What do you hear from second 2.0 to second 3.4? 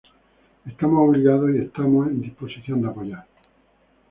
en la disposición de apoyar.